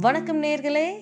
வணக்கம் 0.00 0.42
நேர்களே. 0.42 0.92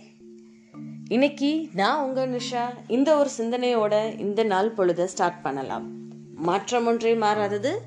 இன்னைக்கு 1.08 1.68
நான் 1.72 2.04
உங்க 2.04 2.26
நிஷா 2.26 2.62
இந்த 2.86 3.16
ஒரு 3.16 3.30
சிந்தனையோட 3.38 4.18
இந்த 4.18 4.42
நாள் 4.42 4.70
பொழுத 4.70 5.06
ஸ்டார்ட் 5.06 5.42
பண்ணலாம். 5.42 5.86
மாற்றம் 6.34 6.86
ஒன்றே 6.86 7.14
மாறாதது. 7.14 7.80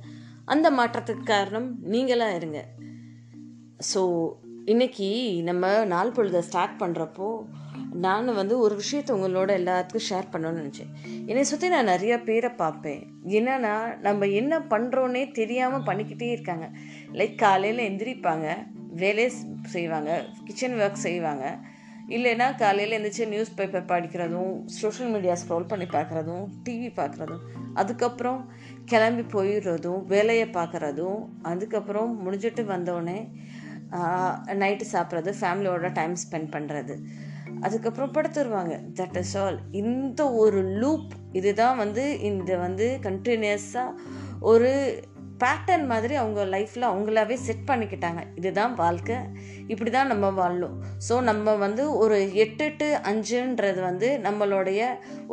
அந்த 0.46 0.72
மாற்றத்துக்கு 0.72 1.24
காரணம் 1.24 1.76
நீங்களா 1.80 2.36
இருங்க. 2.36 2.68
ஸோ 3.94 4.30
இன்னைக்கு 4.66 5.42
நம்ம 5.44 5.86
நாள் 5.86 6.12
பொழுத 6.12 6.42
ஸ்டார்ட் 6.42 6.82
பண்ணுறப்போ 6.82 7.46
நான் 7.96 8.34
வந்து 8.34 8.60
ஒரு 8.60 8.76
விஷயத்தை 8.76 9.16
உங்களோட 9.16 9.52
எல்லாத்துக்கும் 9.60 10.08
ஷேர் 10.10 10.32
பண்ணணும்னு 10.32 10.62
நினச்சேன். 10.62 10.92
என்னை 11.26 11.44
சுற்றி 11.44 11.68
நான் 11.68 11.86
நிறைய 11.86 12.22
பேரை 12.22 12.50
பார்ப்பேன். 12.50 13.02
என்னன்னா 13.28 14.00
நம்ம 14.00 14.26
என்ன 14.26 14.60
பண்ணுறோன்னே 14.60 15.32
தெரியாமல் 15.32 15.84
பண்ணிக்கிட்டே 15.84 16.30
இருக்காங்க. 16.32 16.70
லைக் 17.12 17.36
காலையில் 17.36 17.88
எந்திரிப்பாங்க 17.90 18.48
வேலையை 18.90 19.32
செய்வாங்க 19.62 20.26
கிச்சன் 20.46 20.80
ஒர்க் 20.80 21.06
செய்வாங்க. 21.08 21.60
இல்லைன்னா 22.10 22.58
காலையில் 22.58 22.96
எழுந்திரிச்சு 22.98 23.28
நியூஸ் 23.28 23.56
பேப்பர் 23.56 23.86
படிக்கிறதும் 23.86 24.66
சோஷியல் 24.66 25.12
மீடியா 25.12 25.36
ஸ்க்ரோல் 25.42 25.68
பண்ணி 25.68 25.86
பார்க்குறதும் 25.86 26.46
டிவி 26.64 26.90
பார்க்குறதும். 26.96 27.44
அதுக்கப்புறம் 27.74 28.52
கிளம்பி 28.86 29.22
போயிடுறதும் 29.22 30.06
வேலையை 30.06 30.48
பார்க்குறதும் 30.48 31.20
அதுக்கப்புறம் 31.42 32.12
முடிஞ்சிட்டு 32.26 32.64
வந்தோடனே 32.74 33.20
நைட்டு 34.62 34.86
சாப்பிட்றது 34.92 35.34
ஃபேமிலியோட 35.42 35.92
டைம் 35.92 36.16
ஸ்பெண்ட் 36.24 36.52
பண்ணுறது 36.52 36.96
அதுக்கப்புறம் 37.64 38.14
படுத்துருவாங்க. 38.14 38.74
தட் 39.00 39.18
இஸ் 39.18 39.38
ஆல் 39.38 39.60
இந்த 39.72 40.22
ஒரு 40.34 40.62
லூப் 40.82 41.12
இதுதான் 41.32 41.78
வந்து 41.78 42.04
இந்த 42.20 42.58
வந்து 42.58 42.88
கண்டினியூஸாக 43.02 43.98
ஒரு 44.52 44.72
பேட்டர்ன் 45.44 45.86
மாதிரி 45.92 46.16
அவங்க 46.22 46.42
லைஃப்பில் 46.56 46.90
அவங்களாவே 46.90 47.36
செட் 47.48 47.66
பண்ணிக்கிட்டாங்க. 47.70 48.22
இதுதான் 48.40 48.74
வாழ்க்கை. 48.82 49.18
இப்படி 49.68 49.92
தான் 49.98 50.12
நம்ம 50.14 50.26
வாழணும். 50.40 50.76
ஸோ 51.08 51.14
நம்ம 51.30 51.56
வந்து 51.66 51.84
ஒரு 52.04 52.18
எட்டு 52.44 52.68
டு 52.80 52.88
அஞ்சுன்றது 53.12 53.80
வந்து 53.90 54.08
நம்மளுடைய 54.28 54.82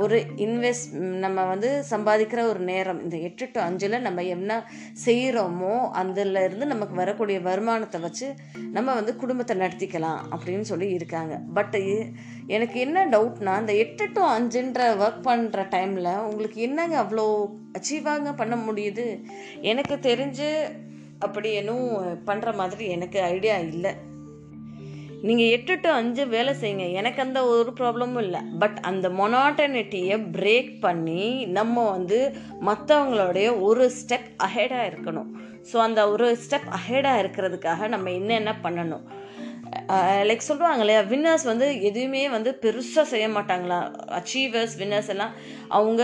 ஒரு 0.02 0.18
இன்வெஸ்ட் 0.46 0.88
நம்ம 1.24 1.44
வந்து 1.52 1.70
சம்பாதிக்கிற 1.92 2.40
ஒரு 2.52 2.62
நேரம். 2.70 3.00
இந்த 3.04 3.16
எட்டு 3.28 3.46
டு 3.54 3.60
அஞ்சில் 3.66 4.04
நம்ம 4.06 4.24
என்ன 4.36 4.50
செய்கிறோமோ 5.06 5.74
அதில் 6.02 6.42
இருந்து 6.46 6.66
நமக்கு 6.74 6.96
வரக்கூடிய 7.02 7.38
வருமானத்தை 7.48 8.00
வச்சு 8.06 8.28
நம்ம 8.76 8.88
வந்து 8.94 9.14
குடும்பத்தை 9.22 9.56
நடத்திக்கலாம் 9.62 10.20
அப்படின்னு 10.34 10.66
சொல்லி 10.72 10.88
இருக்காங்க. 10.98 11.34
பட் 11.58 11.76
எனக்கு 12.56 12.76
என்ன 12.80 13.06
டவுட்னா 13.06 13.54
இந்த 13.60 13.74
எட்டு 13.84 14.04
டு 14.12 14.22
அஞ்சுன்ற 14.34 14.82
ஒர்க் 15.02 15.26
பண்ணுற 15.28 15.64
டைமில் 15.74 16.12
உங்களுக்கு 16.28 16.60
என்னங்க 16.68 16.96
அவ்வளோ 17.02 17.26
அச்சீவாங்க 17.78 18.30
பண்ண 18.36 18.54
முடியுது? 18.68 19.06
எனக்கு 19.72 19.96
தெரிஞ்சு 20.08 20.48
அப்படி 21.26 21.48
எதுவும் 21.54 22.22
பண்ணுற 22.28 22.54
மாதிரி 22.60 22.84
எனக்கு 22.96 23.18
ஐடியா 23.34 23.56
இல்லை. 23.72 23.92
நீங்கள் 25.28 25.50
எட்டு 25.54 25.74
டு 25.80 25.88
அஞ்சு 25.90 26.22
வேலை 26.28 26.52
செய்யுங்க. 26.60 26.84
எனக்கு 27.00 27.20
அந்த 27.22 27.40
ஒரு 27.54 27.70
ப்ராப்ளமும் 27.80 28.22
இல்லை. 28.22 28.40
பட் 28.58 28.78
அந்த 28.90 29.06
மொனாட்டனிட்டியை 29.08 30.16
பிரேக் 30.36 30.70
பண்ணி 30.80 31.24
நம்ம 31.58 31.84
வந்து 31.90 32.18
மற்றவங்களுடைய 32.68 33.48
ஒரு 33.68 33.86
ஸ்டெப் 33.98 34.30
அஹெடாக 34.46 34.88
இருக்கணும். 34.90 35.30
ஸோ 35.70 35.76
அந்த 35.86 36.02
ஒரு 36.12 36.28
ஸ்டெப் 36.44 36.70
அஹெடாக 36.78 37.22
இருக்கிறதுக்காக 37.22 37.88
நம்ம 37.88 38.10
என்னென்ன 38.10 38.54
பண்ணணும்? 38.62 39.04
லைக் 40.28 40.48
சொல்லுவாங்க 40.48 40.82
இல்லையா 40.84 41.00
வின்னர்ஸ் 41.10 41.44
வந்து 41.50 41.66
எதுவுமே 41.88 42.22
வந்து 42.28 42.50
பெருசாக 42.62 43.04
செய்ய 43.12 43.26
மாட்டாங்களா? 43.28 43.78
அச்சீவர்ஸ் 44.18 44.74
வின்னர்ஸ் 44.80 45.10
எல்லாம் 45.14 45.34
அவங்க 45.78 46.02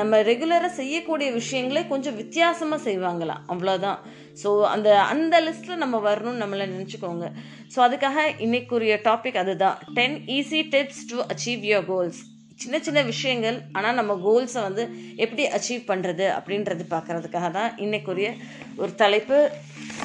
நம்ம 0.00 0.20
ரெகுலராக 0.30 0.70
செய்யக்கூடிய 0.80 1.28
விஷயங்களே 1.32 1.82
கொஞ்சம் 1.88 2.16
வித்தியாசமாக 2.20 2.86
செய்வாங்களாம் 2.88 3.42
அவ்வளோதான் 3.52 3.98
ஸோ 4.42 4.50
அந்த 4.74 4.88
அந்த 5.12 5.40
லிஸ்ட்டில் 5.40 5.82
நம்ம 5.84 5.96
வரணும்னு 6.08 6.42
நம்மளை 6.42 6.66
நினச்சிக்கோங்க. 6.74 7.26
ஸோ 7.74 7.80
அதுக்காக 7.86 8.24
இன்னைக்குரிய 8.46 8.94
டாபிக் 9.08 9.40
அதுதான். 9.42 9.76
Ten 9.98 10.16
easy 10.38 10.62
tips 10.74 11.02
to 11.10 11.18
achieve 11.34 11.68
your 11.70 11.86
goals 11.86 12.20
சின்ன 12.62 12.78
சின்ன 12.86 13.00
விஷயங்கள் 13.02 13.58
ஆனால் 13.72 13.98
நம்ம 14.00 14.12
கோல்ஸை 14.26 14.62
வந்து 14.62 14.82
எப்படி 15.16 15.44
அச்சீவ் 15.56 15.84
பண்ணுறது 15.92 16.26
அப்படின்றது 16.38 16.84
பார்க்குறதுக்காக 16.94 17.50
தான் 17.50 17.70
இன்னைக்குரிய 17.76 18.30
ஒரு 18.76 18.94
தலைப்பு. 18.94 19.38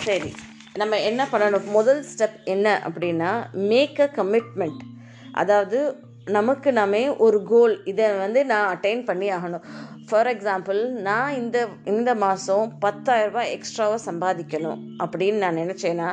சரி. 0.05 0.31
நம்ம 0.77 0.99
என்ன 1.01 1.21
பண்ணணும்? 1.31 1.65
முதல் 1.69 2.01
ஸ்டெப் 2.09 2.38
என்ன 2.45 2.67
அப்படின்னா 2.88 3.31
மேக் 3.69 3.99
அ 3.99 4.09
கமிட்மெண்ட் 4.15 4.81
அதாவது 5.33 5.79
நமக்கு 6.27 6.69
நாமே 6.73 7.01
ஒரு 7.17 7.43
கோல் 7.43 7.73
இதை 7.85 8.05
வந்து 8.17 8.39
நான் 8.45 8.71
அட்டைன் 8.73 9.03
பண்ணி 9.05 9.27
ஆகணும். 9.31 9.65
ஃபார் 10.07 10.27
எக்ஸாம்பிள் 10.27 10.79
நான் 11.01 11.35
இந்த 11.35 11.57
இந்த 11.85 12.09
மாதம் 12.15 12.65
பத்தாயிரரூபா 12.81 13.43
எக்ஸ்ட்ராவாக 13.55 13.99
சம்பாதிக்கணும் 14.05 14.81
அப்படின்னு 15.03 15.38
நான் 15.38 15.61
நினச்சேன்னா 15.63 16.09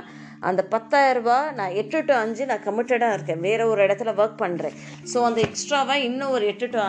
அந்த 0.50 0.62
பத்தாயிரரூபா 0.74 1.36
நான் 1.58 1.76
எட்டு 1.80 1.98
டு 2.08 2.14
அஞ்சு 2.22 2.42
நான் 2.50 2.64
கமிட்டடாக 2.66 3.16
இருக்கேன். 3.16 3.42
வேறு 3.46 3.64
ஒரு 3.72 3.80
இடத்துல 3.86 4.12
ஒர்க் 4.20 4.42
பண்ணுறேன் 4.42 4.76
ஸோ 5.12 5.18
அந்த 5.28 5.40
எக்ஸ்ட்ராவாக 5.48 6.06
இன்னும் 6.08 6.34
ஒரு 6.36 6.46
எட்டு 6.52 6.68
டு 6.74 6.80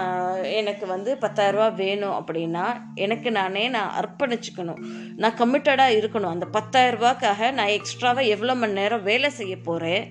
எனக்கு 0.62 0.86
வந்து 0.94 1.12
பத்தாயிரரூபா 1.26 1.68
வேணும் 1.84 2.16
அப்படின்னா 2.20 2.66
எனக்கு 3.06 3.32
நானே 3.40 3.66
நான் 3.78 3.96
அர்ப்பணிச்சுக்கணும். 4.02 4.82
நான் 5.24 5.38
கமிட்டடாக 5.42 5.98
இருக்கணும். 6.00 6.34
அந்த 6.36 6.48
பத்தாயிரரூபாக்காக 6.58 7.52
நான் 7.60 7.76
எக்ஸ்ட்ராவாக 7.80 8.34
எவ்வளோ 8.36 8.56
மணி 8.62 8.80
நேரம் 8.82 9.08
வேலை 9.12 9.32
செய்ய 9.42 9.56
போகிறேன் 9.70 10.06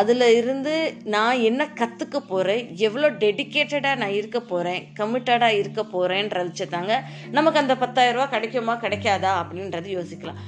அதில் 0.00 0.26
இருந்து 0.40 0.72
நான் 1.14 1.40
என்ன 1.46 1.62
கற்றுக்க 1.78 2.16
போகிறேன் 2.28 2.64
எவ்வளோ 2.86 3.08
டெடிக்கேட்டடாக 3.22 4.00
நான் 4.02 4.16
இருக்க 4.18 4.38
போகிறேன் 4.50 4.82
கமிட்டடாக 4.98 5.58
இருக்க 5.60 5.80
போகிறேன்றது 5.94 6.48
வச்சு 6.50 6.66
தாங்க 6.76 6.94
நமக்கு 7.36 7.62
அந்த 7.62 7.74
பத்தாயிரரூபா 7.82 8.26
கிடைக்குமா 8.34 8.76
கிடைக்காதா 8.84 9.32
அப்படின்றது 9.42 9.88
யோசிக்கலாம். 9.98 10.40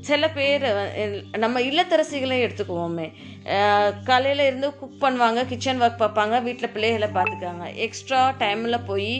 சில 0.00 0.28
பேர் 0.30 0.64
நம்ம 1.38 1.60
இல்லத்தரசிகளே 1.60 2.38
எடுத்துக்குவோமே. 2.46 3.06
காலையில் 4.04 4.42
இருந்து 4.46 4.76
குக் 4.76 5.02
பண்ணுவாங்க 5.04 5.46
கிச்சன் 5.46 5.82
ஒர்க் 5.82 6.02
பார்ப்பாங்க 6.02 6.42
வீட்டில் 6.42 6.72
பிள்ளைகளை 6.72 7.08
பார்த்துக்காங்க 7.08 7.74
எக்ஸ்ட்ரா 7.74 8.34
டைமில் 8.38 8.86
போய் 8.86 9.12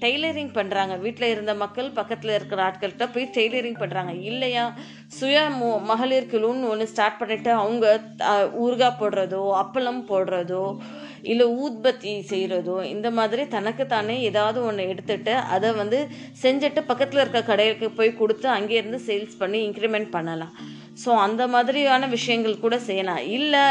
டெய்லரிங் 0.00 0.50
பண்ணுறாங்க 0.54 1.00
வீட்டில் 1.00 1.30
இருந்த 1.30 1.54
மக்கள் 1.54 1.90
பக்கத்தில் 1.90 2.34
இருக்கிற 2.34 2.62
ஆட்கள்கிட்ட 2.64 3.06
போய் 3.12 3.30
டெய்லரிங் 3.34 3.78
பண்ணுறாங்க 3.80 4.22
இல்லையா? 4.22 4.64
சுய 5.08 5.38
மகளிர் 5.84 6.32
குழுன்னு 6.32 6.68
ஒன்று 6.68 6.86
ஸ்டார்ட் 6.86 7.20
பண்ணிவிட்டு 7.20 7.48
அவங்க 7.48 7.86
ஊறுகாய் 8.64 8.98
போடுறதோ 9.00 9.42
அப்பளம் 9.62 10.02
போடுறதோ 10.08 10.64
இல்லை 11.32 11.46
ஊத்பத்தி 11.62 12.12
செய்கிறதோ 12.30 12.76
இந்த 12.92 13.08
மாதிரி 13.18 13.42
தனக்கு 13.54 13.84
தானே 13.94 14.16
ஏதாவது 14.28 14.58
ஒன்று 14.68 14.88
எடுத்துட்டு 14.92 15.34
அதை 15.54 15.68
வந்து 15.80 15.98
செஞ்சுட்டு 16.42 16.80
பக்கத்தில் 16.90 17.22
இருக்க 17.22 17.42
கடைக்கு 17.50 17.88
போய் 17.98 18.18
கொடுத்து 18.20 18.48
அங்கேருந்து 18.56 19.00
சேல்ஸ் 19.08 19.36
பண்ணி 19.42 19.60
இன்க்ரிமெண்ட் 19.68 20.10
பண்ணலாம். 20.16 20.54
ஸோ 21.02 21.10
அந்த 21.26 21.42
மாதிரியான 21.54 22.06
விஷயங்கள் 22.16 22.62
கூட 22.64 22.76
செய்யலாம். 22.88 23.22
இல்லை 23.36 23.64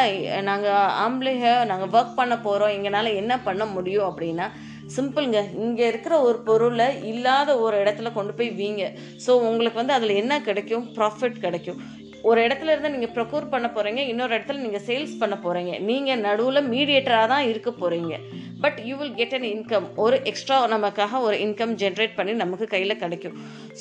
நாங்கள் 0.50 0.92
ஆம்பளைங்க 1.04 1.50
நாங்கள் 1.72 1.94
ஒர்க் 1.98 2.20
பண்ண 2.20 2.36
போகிறோம் 2.48 2.76
எங்களால் 2.78 3.18
என்ன 3.22 3.34
பண்ண 3.48 3.66
முடியும் 3.76 4.08
அப்படின்னா 4.10 4.48
சிம்பிளுங்க 4.96 5.42
இங்கே 5.66 5.86
இருக்கிற 5.92 6.14
ஒரு 6.28 6.40
பொருளை 6.48 6.88
இல்லாத 7.12 7.52
ஒரு 7.66 7.76
இடத்துல 7.84 8.10
கொண்டு 8.18 8.34
போய் 8.40 8.50
வீங்க. 8.62 8.86
ஸோ 9.26 9.32
உங்களுக்கு 9.50 9.82
வந்து 9.82 9.98
அதில் 9.98 10.20
என்ன 10.22 10.42
கிடைக்கும்? 10.48 10.88
ப்ராஃபிட் 10.98 11.44
கிடைக்கும். 11.46 11.80
ஒரு 12.24 12.40
இடத்துல 12.46 12.74
இருந்து 12.74 12.94
நீங்கள் 12.96 13.14
ப்ரொக்யூர் 13.16 13.52
பண்ண 13.54 13.68
போகிறீங்க 13.68 14.02
இன்னொரு 14.12 14.34
இடத்துல 14.38 14.64
நீங்கள் 14.66 14.86
சேல்ஸ் 14.88 15.20
பண்ண 15.22 15.36
போகிறீங்க 15.46 15.74
நீங்கள் 15.90 16.24
நடுவில் 16.28 16.70
மீடியேட்டராக 16.74 17.32
தான் 17.34 17.48
இருக்க 17.52 17.70
போகிறீங்க 17.82 18.14
but 18.64 18.78
you 18.90 18.96
will 19.00 19.16
get 19.18 19.34
an 19.38 19.48
income 19.48 19.88
ஒரு 19.96 20.18
எக்ஸ்ட்ரா 20.30 20.58
நமக்காக 20.74 21.20
ஒரு 21.20 21.38
இன்கம் 21.46 21.74
ஜென்ரேட் 21.82 22.16
பண்ணி 22.16 22.34
நமக்கு 22.44 22.66
கையில் 22.68 23.02
கிடைக்கும். 23.02 23.36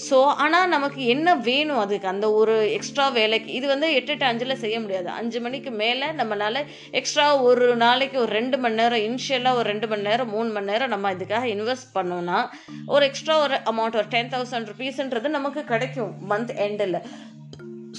ஸோ 0.07 0.19
ஆனால் 0.45 0.69
நமக்கு 0.69 1.01
என்ன 1.07 1.35
வேணும் 1.49 1.83
அதுக்கு? 1.83 2.09
அந்த 2.09 2.27
ஒரு 2.33 2.55
எக்ஸ்ட்ரா 2.77 3.07
வேலைக்கு. 3.19 3.51
இது 3.53 3.67
வந்து 3.67 3.89
எட்டு 3.95 4.13
எட்டு 4.13 4.27
அஞ்சில் 4.31 4.61
செய்ய 4.65 4.77
முடியாது. 4.81 5.09
அஞ்சு 5.21 5.41
மணிக்கு 5.41 5.73
மேலே 5.83 6.09
நம்மளால் 6.21 6.61
எக்ஸ்ட்ரா 7.01 7.27
ஒரு 7.49 7.69
நாளைக்கு 7.77 8.19
ஒரு 8.25 8.33
ரெண்டு 8.33 8.59
மணி 8.59 8.81
நேரம் 8.83 9.05
இனிஷியலாக 9.09 9.59
ஒரு 9.61 9.69
ரெண்டு 9.73 9.89
மணி 9.93 10.09
நேரம் 10.11 10.33
மூணு 10.37 10.51
மணி 10.51 10.71
நேரம் 10.73 10.93
நம்ம 10.95 11.13
இதுக்காக 11.13 11.49
இன்வெஸ்ட் 11.57 11.93
பண்ணோம்னா 11.99 12.41
ஒரு 12.87 13.05
எக்ஸ்ட்ரா 13.11 13.37
ஒரு 13.45 13.59
அமௌண்ட் 13.73 13.99
ஒரு 14.01 14.11
டென் 14.17 14.33
தௌசண்ட் 14.35 14.71
ருபீஸ்ன்றது 14.73 15.31
நமக்கு 15.39 15.63
கிடைக்கும் 15.65 16.13
மந்த் 16.33 16.55
எண்டில் 16.67 16.99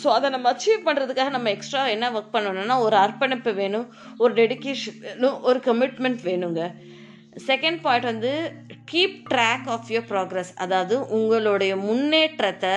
ஸோ 0.03 0.07
அதை 0.07 0.29
நம்ம 0.29 0.51
அச்சீவ் 0.51 0.85
பண்ணுறதுக்காக 0.85 1.29
நம்ம 1.29 1.49
எக்ஸ்ட்ரா 1.49 1.87
என்ன 1.87 2.11
ஒர்க் 2.11 2.33
பண்ணணும்னா 2.33 2.79
ஒரு 2.79 2.95
அர்ப்பணிப்பு 2.95 3.53
வேணும் 3.53 3.87
ஒரு 4.17 4.33
டெடிக்கேஷன் 4.33 4.99
வேணும் 4.99 5.41
ஒரு 5.41 5.59
கமிட்மெண்ட் 5.65 6.21
வேணுங்க. 6.23 6.61
செகண்ட் 7.47 7.79
பாயிண்ட் 7.81 8.05
வந்து 8.05 8.31
keep 8.91 9.17
track 9.29 9.67
of 9.67 9.89
your 9.89 10.09
progress 10.09 10.51
அதாவது 10.55 10.95
உங்களுடைய 11.09 11.75
முன்னேற்றத்தை 11.75 12.75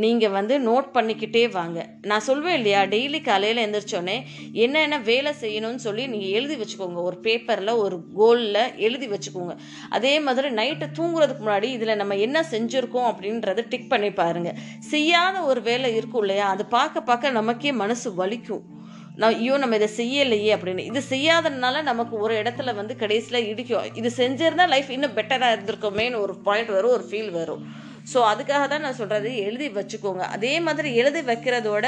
நீங்கள் 0.00 0.32
வந்து 0.36 0.54
நோட் 0.66 0.86
பண்ணிக்கிட்டே 0.94 1.42
வாங்க. 1.56 1.78
நான் 2.10 2.24
சொல்வேன் 2.26 2.56
இல்லையா 2.58 2.82
டெய்லி 2.92 3.20
காலையில் 3.28 3.62
எழுந்திரிச்சோன்னே 3.64 4.16
என்னென்ன 4.64 4.98
வேலை 5.08 5.32
செய்யணும்னு 5.40 5.82
சொல்லி 5.86 6.04
நீங்கள் 6.12 6.34
எழுதி 6.38 6.56
வச்சுக்கோங்க. 6.60 7.00
ஒரு 7.08 7.16
பேப்பரில் 7.26 7.72
ஒரு 7.84 7.96
கோலில் 8.18 8.62
எழுதி 8.86 9.08
வச்சுக்கோங்க. 9.14 9.54
அதே 9.96 10.14
மாதிரி 10.26 10.50
நைட்டு 10.60 10.88
தூங்குறதுக்கு 10.98 11.44
முன்னாடி 11.46 11.70
இதில் 11.76 12.00
நம்ம 12.02 12.16
என்ன 12.16 12.44
செஞ்சுருக்கோம் 12.52 13.10
அப்படின்றத 13.12 13.66
டிக் 13.68 13.90
பண்ணி 13.94 14.12
பாருங்கள் 14.22 14.58
செய்யாத 14.92 15.42
ஒரு 15.50 15.62
வேலை 15.70 15.90
இருக்கும் 15.98 16.24
இல்லையா 16.26 16.46
அது 16.54 16.66
பார்க்க 16.76 17.08
பார்க்க 17.10 17.38
நமக்கே 17.40 17.72
மனசு 17.82 18.10
வலிக்கும். 18.22 18.64
நான் 19.20 19.34
ஐயோ 19.38 19.54
நம்ம 19.62 19.76
இதை 19.76 19.88
செய்யலையே 19.96 20.50
அப்படின்னு. 20.56 20.82
இது 20.90 21.00
செய்யாததுனால 21.14 21.82
நமக்கு 21.82 22.14
ஒரு 22.24 22.34
இடத்துல 22.42 22.74
வந்து 22.74 22.94
கடைசியில் 22.96 23.48
இடிக்கும். 23.52 23.88
இது 24.00 24.10
செஞ்சிருந்தா 24.16 24.66
லைஃப் 24.74 24.90
இன்னும் 24.90 25.16
பெட்டராக 25.16 25.54
இருந்திருக்கோமேன்னு 25.56 26.22
ஒரு 26.26 26.34
பாயிண்ட் 26.46 26.70
வரும் 26.76 26.94
ஒரு 26.98 27.04
ஃபீல் 27.10 27.32
வரும். 27.40 27.64
ஸோ 28.10 28.18
அதுக்காக 28.32 28.64
தான் 28.72 28.84
நான் 28.86 29.00
சொல்கிறது 29.02 29.30
எழுதி 29.46 29.68
வச்சுக்கோங்க. 29.78 30.24
அதே 30.36 30.54
மாதிரி 30.66 30.90
எழுதி 31.02 31.22
வைக்கிறதோட 31.30 31.86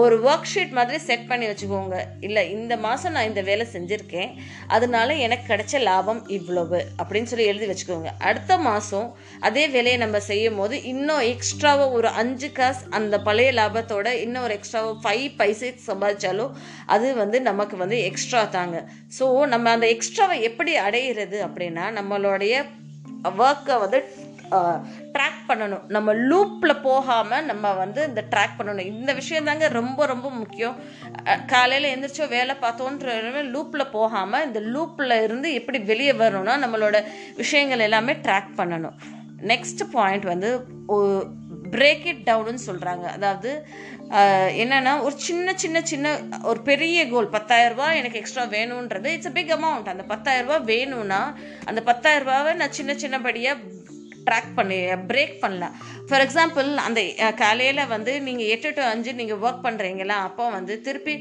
ஒரு 0.00 0.16
ஒர்க் 0.26 0.50
ஷீட் 0.50 0.74
மாதிரி 0.76 0.98
செட் 1.06 1.24
பண்ணி 1.28 1.46
வச்சுக்கோங்க. 1.48 1.96
இல்லை 2.26 2.42
இந்த 2.56 2.74
மாதம் 2.84 3.14
நான் 3.14 3.28
இந்த 3.30 3.42
வேலை 3.48 3.64
செஞ்சுருக்கேன். 3.72 4.30
அதனால 4.74 5.14
எனக்கு 5.24 5.44
கிடைச்ச 5.52 5.80
லாபம் 5.88 6.20
இவ்வளவு 6.36 6.78
அப்படின்னு 7.00 7.30
சொல்லி 7.32 7.46
எழுதி 7.52 7.66
வச்சுக்கோங்க. 7.70 8.10
அடுத்த 8.28 8.58
மாதம் 8.68 9.08
அதே 9.48 9.64
வேலையை 9.74 9.98
நம்ம 10.04 10.20
செய்யும் 10.28 10.58
போது 10.60 10.76
இன்னும் 10.92 11.24
எக்ஸ்ட்ராவாக 11.32 11.96
ஒரு 11.98 12.10
அஞ்சு 12.22 12.50
காசு 12.58 12.84
அந்த 12.98 13.18
பழைய 13.28 13.52
லாபத்தோட 13.60 14.06
இன்னும் 14.24 14.46
ஒரு 14.48 14.56
எக்ஸ்ட்ராவாக 14.58 14.96
ஃபைவ் 15.04 15.26
பைசை 15.40 15.70
சம்பாதிச்சாலும் 15.88 16.54
அது 16.96 17.08
வந்து 17.22 17.40
நமக்கு 17.50 17.76
வந்து 17.84 17.98
எக்ஸ்ட்ரா 18.10 18.42
தாங்க. 18.58 18.84
ஸோ 19.18 19.26
நம்ம 19.54 19.70
அந்த 19.76 19.88
எக்ஸ்ட்ராவை 19.96 20.38
எப்படி 20.50 20.74
அடையிறது 20.86 21.40
அப்படின்னா 21.48 21.86
நம்மளுடைய 21.98 22.54
ஒர்க்கை 23.46 23.74
வந்து 23.80 23.98
ட்ராக் 25.14 25.40
பண்ணணும். 25.48 25.84
நம்ம 25.96 26.14
லூப்பில் 26.30 26.82
போகாமல் 26.88 27.46
நம்ம 27.50 27.72
வந்து 27.82 28.00
இந்த 28.10 28.22
ட்ராக் 28.32 28.56
பண்ணணும். 28.58 28.90
இந்த 28.94 29.12
விஷயம் 29.20 29.48
தாங்க 29.50 29.68
ரொம்ப 29.78 30.06
ரொம்ப 30.12 30.30
முக்கியம். 30.40 30.76
காலையில் 31.52 31.92
எந்திரிச்சோ 31.92 32.28
வேலை 32.36 32.56
பார்த்தோன்ற 32.64 33.16
லூப்பில் 33.54 33.92
போகாமல் 33.98 34.46
இந்த 34.48 34.62
லூப்பில் 34.74 35.22
இருந்து 35.26 35.50
எப்படி 35.60 35.80
வெளியே 35.92 36.14
வரணும்னா 36.22 36.56
நம்மளோட 36.64 36.98
விஷயங்கள் 37.42 37.86
எல்லாமே 37.88 38.14
ட்ராக் 38.26 38.52
பண்ணணும். 38.60 38.98
நெக்ஸ்ட் 39.52 39.82
பாயிண்ட் 39.96 40.26
வந்து 40.32 40.48
பிரேக் 41.74 42.06
இட் 42.10 42.26
டவுன்னு 42.28 42.60
சொல்கிறாங்க 42.66 43.04
அதாவது 43.16 43.50
என்னன்னா 44.62 44.92
ஒரு 45.06 45.14
சின்ன 45.26 45.52
சின்ன 45.62 45.78
சின்ன 45.90 46.14
ஒரு 46.42 46.60
பெரிய 46.68 47.00
கோல் 47.08 47.28
பத்தாயிரரூபா 47.34 47.88
எனக்கு 47.98 48.20
எக்ஸ்ட்ரா 48.20 48.44
வேணுன்றது 48.54 49.10
இட்ஸ் 49.16 49.30
அ 49.30 49.34
பிக் 49.36 49.52
அமௌண்ட் 49.56 49.92
அந்த 49.92 50.04
பத்தாயிரரூபா 50.12 50.56
வேணும்னா 50.72 51.20
அந்த 51.64 51.80
பத்தாயிரரூபாவை 51.90 52.54
நான் 52.54 52.76
சின்ன 52.78 52.94
சின்னபடியாக 52.94 53.79
ட்ராக் 54.26 54.50
பண்ணி 54.58 54.78
பிரேக் 55.10 55.34
பண்ணலாம் 55.42 55.74
ஃபார் 56.08 56.22
எக்ஸாம்பிள் 56.26 56.68
அந்த 56.86 57.00
காலையில் 57.42 57.90
வந்து 57.94 58.12
நீங்கள் 58.26 58.50
எட்டு 58.54 58.70
டு 58.78 58.82
அஞ்சு 58.92 59.12
நீங்கள் 59.20 59.42
ஒர்க் 59.44 59.64
பண்ணுறீங்களா 59.66 60.16
அப்போ 60.28 60.44
வந்து 60.56 60.74
திருப்பி 60.86 61.14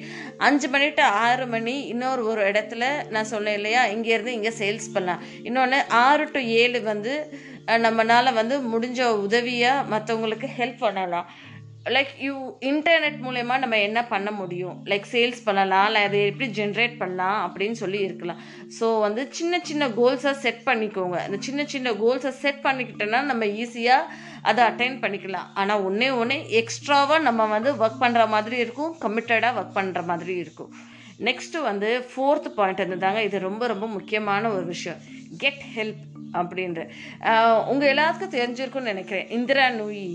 அஞ்சு 0.47 0.69
மணி 0.73 0.87
டு 0.99 1.05
ஆறு 1.25 1.45
மணி 1.55 1.75
இன்னொரு 1.93 2.23
ஒரு 2.31 2.41
இடத்துல 2.51 2.85
நான் 3.15 3.31
சொன்னேன் 3.33 3.57
இல்லையா? 3.59 3.83
இங்கேருந்து 3.95 4.35
இங்கே 4.37 4.53
சேல்ஸ் 4.61 4.93
பண்ணலாம். 4.95 5.23
இன்னொன்று 5.49 5.79
ஆறு 6.05 6.25
டு 6.35 6.41
ஏழு 6.61 6.81
வந்து 6.91 7.13
நம்மளால் 7.85 8.37
வந்து 8.39 8.55
முடிஞ்ச 8.73 8.99
உதவியாக 9.25 9.87
மற்றவங்களுக்கு 9.93 10.47
ஹெல்ப் 10.59 10.83
பண்ணலாம். 10.85 11.27
லைக் 11.95 12.13
யூ 12.25 12.33
இன்டர்நெட் 12.69 13.19
மூலயமா 13.25 13.55
நம்ம 13.63 13.77
என்ன 13.87 13.99
பண்ண 14.11 14.29
முடியும்? 14.39 14.75
லைக் 14.91 15.05
சேல்ஸ் 15.13 15.41
பண்ணலாம் 15.47 15.85
இல்லை 15.89 16.01
அதை 16.07 16.19
எப்படி 16.31 16.47
ஜென்ரேட் 16.59 16.95
பண்ணலாம் 17.01 17.39
அப்படின்னு 17.45 17.77
சொல்லி 17.83 17.99
இருக்கலாம். 18.07 18.41
ஸோ 18.79 18.87
வந்து 19.05 19.23
சின்ன 19.37 19.59
சின்ன 19.69 19.87
கோல்ஸாக 19.99 20.35
செட் 20.45 20.61
பண்ணிக்கோங்க. 20.69 21.17
அந்த 21.27 21.39
சின்ன 21.47 21.65
சின்ன 21.73 21.93
கோல்ஸை 22.03 22.31
செட் 22.43 22.61
பண்ணிக்கிட்டோன்னா 22.67 23.21
நம்ம 23.31 23.45
ஈஸியாக 23.63 24.11
அதை 24.49 24.63
அட்டைன் 24.69 24.99
பண்ணிக்கலாம். 25.03 25.49
ஆனால் 25.61 25.83
ஒன்றே 25.89 26.09
ஒன்று 26.21 26.37
எக்ஸ்ட்ராவாக 26.61 27.21
நம்ம 27.27 27.47
வந்து 27.55 27.73
ஒர்க் 27.83 28.03
பண்ணுற 28.05 28.25
மாதிரி 28.35 28.57
இருக்கும் 28.65 28.93
கமிட்டடாக 29.05 29.59
ஒர்க் 29.61 29.77
பண்ணுற 29.79 30.03
மாதிரி 30.11 30.35
இருக்கும். 30.45 30.71
நெக்ஸ்ட்டு 31.27 31.63
வந்து 31.69 31.87
ஃபோர்த் 32.09 32.49
பாயிண்ட் 32.57 32.83
இருந்ததாங்க 32.83 33.21
இது 33.29 33.39
ரொம்ப 33.49 33.63
ரொம்ப 33.73 33.85
முக்கியமான 33.95 34.49
ஒரு 34.57 34.65
விஷயம். 34.73 34.99
கெட் 35.43 35.63
ஹெல்ப் 35.77 36.03
அப்படின்ற. 36.39 36.81
உங்கள் 37.71 37.91
எல்லாத்துக்கும் 37.93 38.35
தெரிஞ்சிருக்கும்னு 38.37 38.91
நினைக்கிறேன். 38.93 39.29
இந்திரா 39.37 39.65
நூயி. 39.79 40.09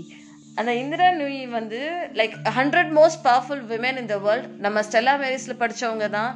அந்த 0.59 0.73
இந்திரா 0.73 1.07
நூயி 1.11 1.47
வந்து 1.47 1.79
like 2.13 2.35
hundred 2.57 2.91
most 2.97 3.21
powerful 3.23 3.63
women 3.71 3.97
in 3.97 4.11
the 4.13 4.17
world 4.17 4.47
நம்ம 4.65 4.81
ஸ்டெல்லா 4.81 5.13
மேரிஸில் 5.19 5.59
படித்தவங்க 5.59 6.07
தான். 6.09 6.31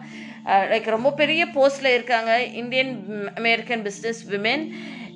Uh, 0.45 0.63
லைக் 0.71 0.88
ரொம்ப 0.95 1.10
பெரிய 1.12 1.42
போஸ்டில் 1.45 1.94
இருக்காங்க. 1.94 2.31
Indian 2.62 2.92
American 3.36 3.83
business 3.88 4.21
women 4.30 4.63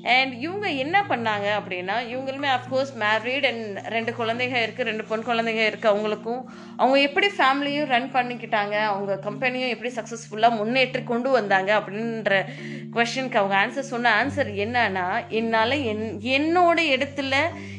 and 0.03 0.33
இவங்க 0.41 0.67
என்ன 0.69 1.01
பண்ணாங்க 1.09 1.47
அப்படின்னா 1.57 1.95
இவங்களுமே 2.11 2.49
அஃப்கோர்ஸ் 2.55 2.91
மேரீட் 2.99 3.45
அண்ட் 3.45 3.79
ரெண்டு 3.85 4.11
குழந்தைங்க 4.11 4.57
இருக்குது 4.63 4.87
ரெண்டு 4.89 5.03
பொன் 5.03 5.25
குழந்தைங்க 5.25 5.63
இருக்குது 5.69 5.91
அவங்களுக்கும். 5.91 6.41
அவங்க 6.77 6.99
எப்படி 6.99 7.27
ஃபேமிலியும் 7.37 7.85
ரன் 7.85 8.09
பண்ணிக்கிட்டாங்க 8.13 8.75
அவங்க 8.79 9.19
கம்பெனியும் 9.29 9.69
எப்படி 9.69 9.91
சக்ஸஸ்ஃபுல்லாக 9.95 10.59
முன்னேற்றி 10.59 11.03
கொண்டு 11.03 11.29
வந்தாங்க 11.29 11.71
அப்படின்ற 11.79 12.41
கொஷனுக்கு 12.93 13.35
அவங்க 13.35 13.55
ஆன்சர் 13.63 13.91
சொன்ன 13.93 14.23
ஆன்சர் 14.23 14.51
என்னன்னா 14.65 15.27
என்னால் 15.29 15.83
என் 15.83 16.19
என்னோட 16.37 16.79
இடத்துல 16.95 17.35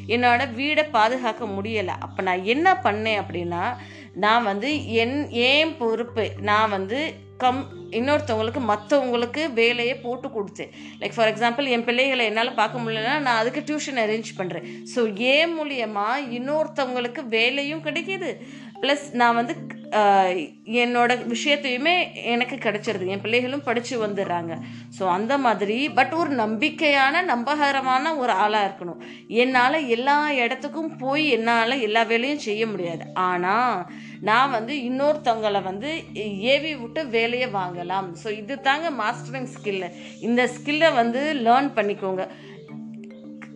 என்னோட 0.07 0.53
வீடை 0.53 0.83
பாதுகாக்க 0.91 1.45
முடியலை. 1.45 1.95
அப்போ 1.99 2.23
நான் 2.23 2.43
என்ன 2.43 2.73
பண்ணேன் 2.83 3.21
அப்படின்னா 3.21 3.75
நான் 4.13 4.43
வந்து 4.43 4.85
என் 4.93 5.29
ஏன் 5.29 5.77
பொறுப்பு 5.77 6.31
நான் 6.41 6.69
வந்து 6.69 7.13
கம் 7.37 7.84
இன்னொருத்தவங்களுக்கு 7.99 8.63
மற்றவங்களுக்கு 8.71 9.43
வேலையை 9.61 9.95
போட்டு 10.05 10.29
கொடுத்தேன் 10.35 10.73
லைக் 11.01 11.15
ஃபார் 11.17 11.31
எக்ஸாம்பிள் 11.33 11.71
என் 11.75 11.87
பிள்ளைகளை 11.89 12.25
என்னால் 12.31 12.57
பார்க்க 12.61 12.83
முடியலன்னா 12.83 13.15
நான் 13.27 13.41
அதுக்கு 13.41 13.63
டியூஷன் 13.69 14.03
அரேஞ்ச் 14.05 14.31
பண்ணுறேன் 14.39 14.67
ஸோ 14.93 15.01
ஏன் 15.33 15.55
மூலியமாக 15.57 16.27
இன்னொருத்தவங்களுக்கு 16.39 17.23
வேலையும் 17.37 17.85
கிடைக்கிது. 17.87 18.31
ப்ளஸ் 18.81 19.03
நான் 19.19 19.37
வந்து 19.37 19.53
என்னோட 20.83 21.11
விஷயத்தையுமே 21.33 21.93
எனக்கு 22.33 22.55
கிடைச்சிருது. 22.63 23.05
என் 23.13 23.21
பிள்ளைகளும் 23.25 23.63
படித்து 23.67 23.95
வந்துடுறாங்க. 24.03 24.53
ஸோ 24.97 25.03
அந்த 25.17 25.33
மாதிரி 25.45 25.77
பட் 25.97 26.13
ஒரு 26.21 26.31
நம்பிக்கையான 26.41 27.21
நம்பகரமான 27.31 28.13
ஒரு 28.21 28.33
ஆளாக 28.43 28.67
இருக்கணும். 28.67 28.99
என்னால் 29.43 29.77
எல்லா 29.95 30.17
இடத்துக்கும் 30.43 30.91
போய் 31.03 31.25
என்னால் 31.37 31.83
எல்லா 31.87 32.03
வேலையும் 32.11 32.45
செய்ய 32.47 32.65
முடியாது. 32.73 33.05
ஆனால் 33.27 33.77
நான் 34.29 34.53
வந்து 34.57 34.73
இன்னொருத்தவங்களை 34.89 35.61
வந்து 35.69 35.89
ஏவி 36.53 36.73
விட்டு 36.81 37.01
வேலையை 37.15 37.47
வாங்கலாம் 37.85 38.09
ஸோ 38.23 38.27
இது 38.41 38.53
தாங்க 38.67 38.87
மாஸ்டரிங் 39.01 39.49
ஸ்கில்லு 39.55 39.89
இந்த 40.27 40.41
ஸ்கில்லை 40.55 40.89
வந்து 41.01 41.21
லேர்ன் 41.45 41.69
பண்ணிக்கோங்க. 41.77 42.23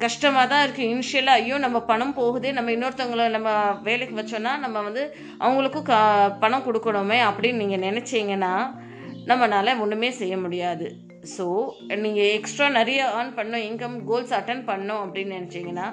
கஷ்டமாக 0.03 0.45
தான் 0.51 0.63
இருக்குது 0.65 0.89
இனிஷியலாக 0.91 1.39
ஐயோ 1.39 1.55
நம்ம 1.63 1.77
பணம் 1.89 2.13
போகுதே 2.19 2.49
நம்ம 2.57 2.69
இன்னொருத்தவங்கள 2.75 3.23
நம்ம 3.35 3.49
வேலைக்கு 3.87 4.13
வச்சோன்னா 4.19 4.53
நம்ம 4.65 4.77
வந்து 4.87 5.03
அவங்களுக்கும் 5.43 5.87
க 5.89 5.95
பணம் 6.43 6.65
கொடுக்கணுமே 6.67 7.17
அப்படின்னு 7.29 7.61
நீங்கள் 7.63 7.83
நினச்சிங்கன்னா 7.87 8.53
நம்மளால் 9.31 9.79
ஒன்றுமே 9.83 10.11
செய்ய 10.21 10.35
முடியாது. 10.45 10.87
ஸோ 11.35 11.45
நீங்கள் 12.05 12.31
எக்ஸ்ட்ரா 12.37 12.67
நிறைய 12.79 12.99
ஏர்ன் 13.17 13.35
பண்ணோம் 13.39 13.65
இன்கம் 13.69 13.97
கோல்ஸ் 14.09 14.33
அட்டன் 14.39 14.65
பண்ணோம் 14.71 15.03
அப்படின்னு 15.05 15.37
நினச்சிங்கன்னா 15.37 15.87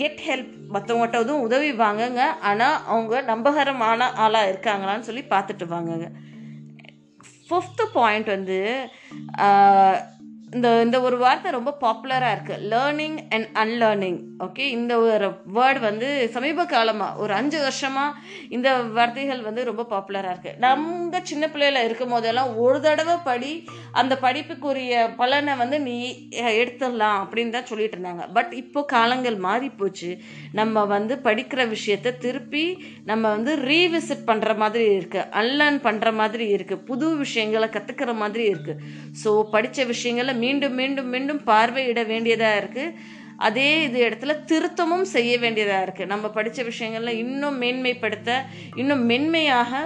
கெட் 0.00 0.22
ஹெல்ப் 0.28 0.52
மற்றவங்கள்ட்ட 0.74 1.38
உதவி 1.46 1.70
வாங்குங்க. 1.84 2.22
ஆனால் 2.50 2.78
அவங்க 2.92 3.20
நம்பகரமான 3.32 4.10
ஆளாக 4.24 4.50
இருக்காங்களான்னு 4.52 5.08
சொல்லி 5.10 5.24
பார்த்துட்டு 5.34 5.66
வாங்குங்க. 5.74 6.08
ஃபிஃப்த்து 7.48 7.84
பாயிண்ட் 7.92 8.28
வந்து 8.28 8.58
இந்த 10.54 10.82
இந்த 10.82 11.00
ஒரு 11.00 11.16
வார்த்தை 11.16 11.50
ரொம்ப 11.50 11.76
பாப்புலராக 11.80 12.34
இருக்குது 12.36 12.62
லேர்னிங் 12.72 13.18
அண்ட் 13.30 13.48
அன்லேர்னிங் 13.58 14.18
ஓகே 14.38 14.64
இந்த 14.68 14.98
ஒரு 14.98 15.28
வேர்டு 15.52 15.80
வந்து 15.80 16.28
சமீப 16.28 16.66
காலமாக 16.66 17.18
ஒரு 17.18 17.32
அஞ்சு 17.34 17.58
வருஷமாக 17.60 18.16
இந்த 18.48 18.76
வார்த்தைகள் 18.92 19.42
வந்து 19.42 19.64
ரொம்ப 19.64 19.82
பாப்புலராக 19.84 20.32
இருக்குது 20.34 20.58
நம்ம 20.58 21.20
சின்ன 21.22 21.46
பிள்ளையில 21.46 21.82
இருக்கும் 21.84 22.08
போதெல்லாம் 22.08 22.56
ஒரு 22.56 22.80
தடவை 22.80 23.16
படி 23.24 23.52
அந்த 23.90 24.14
படிப்புக்குரிய 24.16 24.94
பலனை 25.16 25.56
வந்து 25.56 25.80
நீ 25.80 25.96
எடுத்துடலாம் 26.54 27.18
அப்படின்னு 27.24 27.50
தான் 27.50 27.66
சொல்லிட்டு 27.66 27.96
இருந்தாங்க. 27.96 28.32
பட் 28.32 28.52
இப்போ 28.52 28.82
காலங்கள் 28.84 29.36
மாறி 29.36 29.68
போச்சு 29.70 30.10
நம்ம 30.52 30.84
வந்து 30.84 31.16
படிக்கிற 31.16 31.68
விஷயத்த 31.68 32.16
திருப்பி 32.16 32.64
நம்ம 33.04 33.24
வந்து 33.28 33.54
ரீவிசிட் 33.62 34.26
பண்ணுற 34.26 34.56
மாதிரி 34.56 34.86
இருக்குது 34.98 35.28
அன்லேர்ன் 35.32 35.80
பண்ணுற 35.84 36.12
மாதிரி 36.12 36.46
இருக்குது 36.56 36.84
புது 36.84 37.16
விஷயங்களை 37.16 37.68
கற்றுக்கிற 37.68 38.14
மாதிரி 38.14 38.44
இருக்குது 38.52 38.80
ஸோ 39.24 39.42
படித்த 39.50 39.84
விஷயங்களை 39.84 40.34
மீண்டும் 40.44 40.74
மீண்டும் 40.74 41.10
மீண்டும் 41.10 41.42
பார்வையிட 41.46 42.02
வேண்டியதாக 42.06 42.60
இருக்குது 42.60 42.96
அதே 43.40 43.68
இது 43.84 43.98
இடத்துல 44.06 44.32
திருத்தமும் 44.44 45.06
செய்ய 45.12 45.32
வேண்டியதாக 45.38 45.84
இருக்குது 45.86 46.10
நம்ம 46.12 46.26
படித்த 46.30 46.62
விஷயங்கள்ல 46.62 47.12
இன்னும் 47.22 47.58
மேன்மைப்படுத்த 47.62 48.30
இன்னும் 48.74 49.04
மென்மையாக 49.06 49.80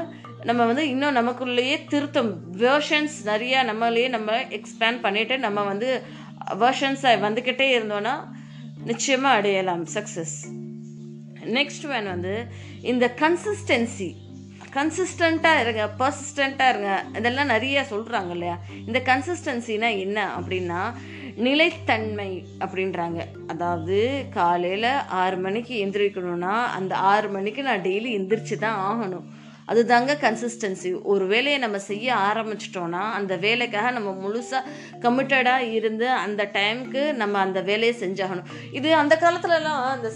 நம்ம 0.45 0.61
வந்து 0.67 0.85
இன்னும் 0.89 1.19
நமக்குள்ளேயே 1.19 1.77
திருத்தம் 1.89 2.31
வேர்ஷன்ஸ் 2.61 3.17
நிறையா 3.27 3.61
நம்மளையே 3.71 4.09
நம்ம 4.09 4.37
எக்ஸ்பேண்ட் 4.59 5.01
பண்ணிவிட்டு 5.03 5.37
நம்ம 5.39 5.65
வந்து 5.65 5.89
வேர்ஷன்ஸாக 6.61 7.25
வந்துக்கிட்டே 7.25 7.69
இருந்தோன்னா 7.75 8.15
நிச்சயமாக 8.85 9.39
அடையலாம் 9.39 9.85
சக்ஸஸ் 9.95 10.37
நெக்ஸ்ட் 11.53 11.87
ஒன் 11.91 12.07
வந்து 12.07 12.35
இந்த 12.85 13.07
கன்சிஸ்டன்சி 13.21 14.09
கன்சிஸ்டண்ட்டாக 14.75 15.61
இருங்க 15.61 15.91
பர்சிஸ்டண்ட்டாக 15.99 16.69
இருங்க. 16.69 17.05
இதெல்லாம் 17.15 17.47
நிறைய 17.47 17.87
சொல்கிறாங்க 17.91 18.31
இல்லையா? 18.31 18.57
இந்த 18.87 19.03
கன்சிஸ்டன்சினா 19.05 19.99
என்ன 19.99 20.29
அப்படின்னா 20.39 20.81
நிலைத்தன்மை 21.37 22.47
அப்படின்றாங்க. 22.59 23.25
அதாவது 23.47 24.25
காலையில் 24.31 24.91
ஆறு 25.09 25.37
மணிக்கு 25.37 25.87
எந்திரிக்கணும்னா 25.87 26.55
அந்த 26.79 26.97
ஆறு 26.97 27.29
மணிக்கு 27.29 27.63
நான் 27.63 27.83
டெய்லி 27.83 28.11
எந்திரிச்சு 28.19 28.57
தான் 28.59 28.81
ஆகணும். 28.91 29.27
அதுதாங்க 29.73 30.13
கன்சிஸ்டன்சி 30.25 30.91
ஒரு 31.13 31.25
வேலையை 31.33 31.59
நம்ம 31.65 31.79
செய்ய 31.89 32.15
ஆரம்பிச்சிட்டோன்னா 32.29 33.03
அந்த 33.19 33.37
வேலைக்காக 33.47 33.91
நம்ம 33.97 34.11
முழுசாக 34.25 34.71
கமிட்டடாக 35.05 35.73
இருந்து 35.79 36.09
அந்த 36.25 36.45
டைமுக்கு 36.57 37.03
நம்ம 37.23 37.39
அந்த 37.47 37.61
வேலையை 37.71 37.97
செஞ்சாகணும். 38.05 38.49
இது 38.79 38.89
அந்த 39.03 39.17
காலத்துலலாம் 39.25 39.83
அந்த 39.97 40.11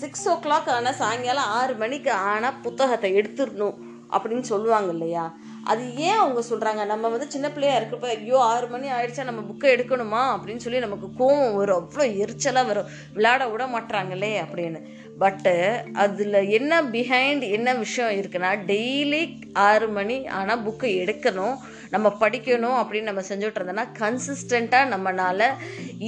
சிக்ஸ் 0.00 0.26
ஓ 0.28 0.36
கிளாக் 0.46 0.72
ஆனால் 0.78 0.98
சாயங்காலம் 1.02 1.52
ஆறு 1.58 1.76
மணிக்கு 1.84 2.12
ஆனால் 2.32 2.58
புத்தகத்தை 2.66 3.10
எடுத்துடணும் 3.20 3.78
அப்படின்னு 4.16 4.44
சொல்லுவாங்க 4.50 4.90
இல்லையா? 4.92 5.24
அது 5.70 5.82
ஏன் 6.06 6.20
அவங்க 6.20 6.40
சொல்கிறாங்க 6.50 6.82
நம்ம 6.90 7.08
வந்து 7.08 7.26
சின்ன 7.34 7.46
பிள்ளையா 7.54 7.74
இருக்கிறப்ப 7.78 8.08
ஐயோ 8.12 8.38
ஆறு 8.52 8.66
மணி 8.74 8.86
ஆயிடுச்சா 8.98 9.24
நம்ம 9.30 9.42
புக்கை 9.48 9.68
எடுக்கணுமா? 9.74 10.22
அப்படின்னு 10.34 10.64
சொல்லி 10.66 10.78
நமக்கு 10.84 11.08
கோவம் 11.18 11.56
வரும். 11.58 11.80
அவ்வளோ 11.80 12.06
எரிச்சலாக 12.22 12.70
வரும். 12.70 12.88
விளையாட 13.16 13.48
விட 13.48 13.64
மாட்டுறாங்களே 13.74 14.32
அப்படின்னு. 14.44 14.80
பட்டு 15.22 15.52
uh, 15.68 15.94
அதில் 15.94 16.38
என்ன 16.56 16.72
பிஹைண்ட் 16.94 17.44
என்ன 17.56 17.74
விஷயம் 17.74 18.12
இருக்குன்னா 18.18 18.50
டெய்லி 18.70 19.22
ஆறு 19.66 19.88
மணி 19.88 20.16
ஆனால் 20.38 20.62
புக்கை 20.66 20.90
எடுக்கணும் 21.02 21.56
நம்ம 21.90 22.08
படிக்கணும் 22.20 22.78
அப்படின்னு 22.80 23.10
நம்ம 23.10 23.22
செஞ்சுட்டு 23.28 23.58
இருந்தோம்னா 23.58 23.86
கன்சிஸ்டண்ட்டாக 24.00 24.90
நம்மளால் 24.94 25.46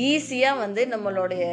ஈஸியாக 0.09 0.63
வந்து 0.65 0.83
நம்மளுடைய 0.87 1.45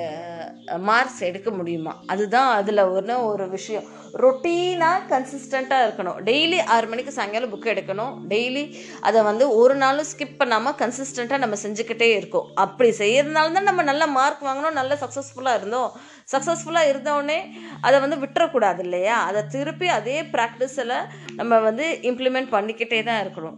மார்க்ஸ் 0.89 1.21
எடுக்க 1.21 1.49
முடியுமா? 1.51 1.93
அதுதான் 2.05 2.49
அதில் 2.55 2.89
ஒன்று 2.97 3.15
ஒரு 3.27 3.45
விஷயம். 3.49 3.85
ரொட்டீனாக 4.23 5.05
கன்சிஸ்டண்ட்டாக 5.11 5.85
இருக்கணும். 5.87 6.17
டெய்லி 6.29 6.59
ஆறு 6.75 6.85
மணிக்கு 6.87 7.11
சாயங்காலம் 7.17 7.53
புக் 7.53 7.71
எடுக்கணும். 7.73 8.13
டெய்லி 8.33 8.63
அதை 9.01 9.19
வந்து 9.23 9.45
ஒரு 9.61 9.75
நாளும் 9.75 10.09
ஸ்கிப் 10.11 10.37
பண்ணாமல் 10.37 10.77
கன்சிஸ்டண்ட்டாக 10.81 11.43
நம்ம 11.43 11.57
செஞ்சுக்கிட்டே 11.63 12.09
இருக்கோம். 12.17 12.47
அப்படி 12.65 12.89
செய்யறதுனால 13.01 13.53
தான் 13.57 13.69
நம்ம 13.71 13.83
நல்ல 13.91 14.07
மார்க் 14.17 14.47
வாங்கினோம் 14.49 14.79
நல்ல 14.81 14.97
சக்ஸஸ்ஃபுல்லாக 15.03 15.59
இருந்தோம். 15.61 15.91
சக்ஸஸ்ஃபுல்லாக 16.33 16.91
இருந்தோடனே 16.91 17.39
அதை 17.81 17.97
வந்து 18.03 18.17
விட்டுறக்கூடாது 18.23 18.81
இல்லையா? 18.87 19.17
அதை 19.29 19.41
திருப்பி 19.55 19.87
அதே 19.97 20.17
ப்ராக்டிஸில் 20.35 20.95
நம்ம 21.39 21.59
வந்து 21.67 21.85
இம்ப்ளிமெண்ட் 22.09 22.53
பண்ணிக்கிட்டே 22.55 23.01
தான் 23.09 23.21
இருக்கணும். 23.23 23.57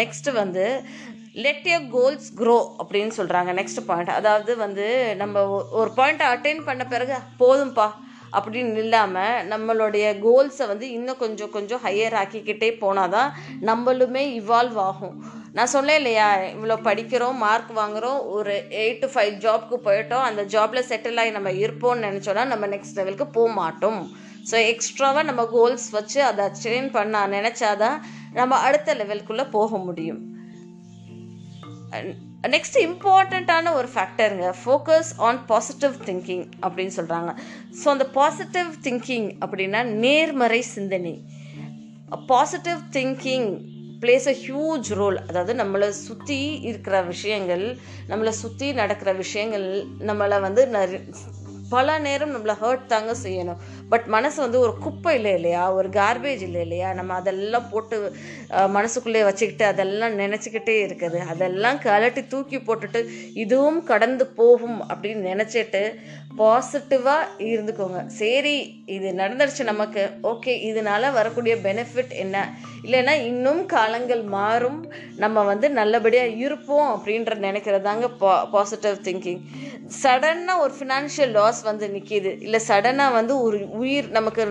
நெக்ஸ்ட் 0.00 0.30
வந்து 0.42 0.64
லெட் 1.44 1.66
யர் 1.70 1.86
கோல்ஸ் 1.94 2.26
க்ரோ 2.40 2.58
அப்படின்னு 2.80 3.12
சொல்கிறாங்க 3.20 3.52
நெக்ஸ்ட் 3.60 3.86
பாயிண்ட் 3.86 4.10
அதாவது 4.18 4.52
வந்து 4.56 4.86
நம்ம 5.22 5.42
ஒரு 5.80 5.90
பாயிண்ட்டை 5.96 6.26
அட்டைன் 6.34 6.66
பண்ண 6.68 6.82
பிறகு 6.92 7.16
போதும்பா. 7.42 7.86
அப்படின்னு 8.36 8.82
இல்லாமல் 8.84 9.40
நம்மளுடைய 9.52 10.06
கோல்ஸை 10.26 10.66
வந்து 10.72 10.86
இன்னும் 10.90 11.20
கொஞ்சம் 11.22 11.52
கொஞ்சம் 11.56 11.82
ஹையர் 11.84 12.16
ஆக்கிக்கிட்டே 12.22 12.70
போனால் 12.78 13.14
தான் 13.16 13.30
நம்மளுமே 13.70 14.24
இவால்வ் 14.40 14.78
ஆகும். 14.88 15.16
நான் 15.56 15.72
சொன்னேன் 15.74 15.98
இல்லையா 16.00 16.28
இவ்வளோ 16.54 16.76
படிக்கிறோம் 16.88 17.40
மார்க் 17.44 17.72
வாங்குறோம் 17.80 18.20
ஒரு 18.36 18.54
எயிட் 18.82 19.02
டு 19.02 19.08
ஃபைவ் 19.14 19.34
ஜாப்க்கு 19.46 19.78
போயிட்டோம் 19.88 20.26
அந்த 20.28 20.44
ஜாபில் 20.54 20.88
செட்டில் 20.90 21.20
ஆகி 21.22 21.30
நம்ம 21.30 21.52
இருப்போம்னு 21.64 22.06
நினச்சோன்னா 22.08 22.44
நம்ம 22.52 22.66
நெக்ஸ்ட் 22.66 23.00
லெவலுக்கு 23.00 23.26
போக 23.38 23.52
மாட்டோம். 23.60 24.02
ஸோ 24.50 24.56
எக்ஸ்ட்ராவாக 24.70 25.24
நம்ம 25.30 25.44
கோல்ஸ் 25.56 25.88
வச்சு 25.90 26.22
அதை 26.22 26.48
அச்சீவ் 26.48 26.88
பண்ண 26.98 27.26
நினச்சாதான் 27.36 27.98
நம்ம 28.32 28.56
அடுத்த 28.56 28.94
லெவலுக்குள்ளே 28.94 29.50
போக 29.50 29.78
முடியும். 29.78 30.22
நெக்ஸ்ட் 32.48 32.78
இம்பார்ட்டண்ட்டான 32.78 33.72
ஒரு 33.74 33.88
ஃபேக்டருங்க 33.94 34.54
ஃபோக்கஸ் 34.64 35.10
ஆன் 35.16 35.46
பாசிட்டிவ் 35.46 35.92
திங்கிங் 36.04 36.46
அப்படின்னு 36.62 36.90
சொல்கிறாங்க 36.96 37.34
ஸோ 37.84 37.88
அந்த 37.88 38.06
பாசிட்டிவ் 38.06 38.66
திங்கிங் 38.82 39.36
அப்படின்னா 39.40 39.84
நேர்மறை 39.84 40.60
சிந்தனை. 40.60 41.24
Positive 42.26 42.78
thinking 42.92 43.58
plays 44.00 44.28
a 44.28 44.32
huge 44.32 44.94
role 44.94 45.26
அதாவது 45.26 45.54
நம்மளை 45.54 45.88
சுற்றி 45.88 46.60
இருக்கிற 46.60 47.02
விஷயங்கள் 47.02 47.78
நம்மளை 48.08 48.28
சுற்றி 48.28 48.72
நடக்கிற 48.72 49.12
விஷயங்கள் 49.12 49.84
நம்மளை 50.00 50.40
வந்து 50.40 50.66
பல 51.74 51.98
நேரம் 52.06 52.34
நம்மளை 52.34 52.54
ஹர்ட் 52.62 52.90
தாங்க 52.92 53.12
செய்யணும். 53.24 53.60
பட் 53.92 54.06
மனசு 54.14 54.38
வந்து 54.44 54.58
ஒரு 54.64 54.74
குப்பை 54.84 55.12
இல்லை 55.18 55.32
இல்லையா? 55.38 55.64
ஒரு 55.78 55.88
கார்பேஜ் 55.98 56.42
இல்லை 56.48 56.60
இல்லையா? 56.66 56.88
நம்ம 56.98 57.14
அதெல்லாம் 57.20 57.68
போட்டு 57.72 57.96
மனசுக்குள்ளே 58.76 59.22
வச்சுக்கிட்டு 59.28 59.64
அதெல்லாம் 59.72 60.14
நினச்சிக்கிட்டே 60.22 60.76
இருக்குது. 60.86 61.20
அதெல்லாம் 61.32 61.78
கலட்டி 61.86 62.22
தூக்கி 62.34 62.58
போட்டுட்டு 62.68 63.02
இதுவும் 63.44 63.80
கடந்து 63.92 64.26
போகும் 64.40 64.78
அப்படின்னு 64.90 65.22
நினச்சிட்டு 65.32 65.82
பாசிட்டிவாக 66.38 67.30
இருந்துக்கோங்க. 67.50 67.98
சரி 68.20 68.54
இது 68.94 69.08
நடந்துருச்சு 69.20 69.64
நமக்கு. 69.72 70.04
ஓகே 70.32 70.52
இதனால 70.70 71.12
வரக்கூடிய 71.18 71.54
பெனிஃபிட் 71.66 72.12
என்ன? 72.24 72.36
இல்லைன்னா 72.86 73.14
இன்னும் 73.30 73.60
காலங்கள் 73.74 74.22
மாறும். 74.36 74.80
நம்ம 75.22 75.44
வந்து 75.50 75.66
நல்லபடியாக 75.78 76.36
இருப்போம் 76.44 76.88
அப்படின்ற 76.94 77.34
நினைக்கிறதாங்க 77.46 78.06
பா 78.22 78.32
பாசிட்டிவ் 78.54 78.96
திங்கிங் 79.06 79.42
சடனாக 80.02 80.60
ஒரு 80.60 80.72
ஃபினான்ஷியல் 80.78 81.32
லாஸ் 81.32 81.60
வந்து 81.62 81.86
நிற்கிது 81.88 82.30
இல்லை 82.40 82.60
சடனாக 82.68 83.12
வந்து 83.12 83.34
ஒரு 83.40 83.58
உயிர் 83.72 84.06
நமக்கு 84.10 84.44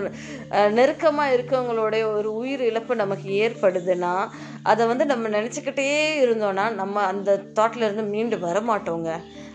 நெருக்கமாக 0.70 1.34
இருக்கவங்களுடைய 1.36 2.02
ஒரு 2.12 2.30
உயிர் 2.34 2.62
இழப்பு 2.62 2.94
நமக்கு 2.94 3.28
ஏற்படுதுன்னா 3.40 4.14
அதை 4.62 4.86
வந்து 4.86 5.06
நம்ம 5.06 5.28
நினச்சிக்கிட்டே 5.28 5.88
இருந்தோன்னா 6.22 6.66
நம்ம 6.74 7.02
அந்த 7.04 7.40
தாட்ல 7.54 7.84
இருந்து 7.84 8.04
மீண்டு 8.04 8.38
வர 8.38 8.60
மாட்டோங்க 8.60 9.10